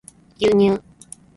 [0.39, 0.79] 牛乳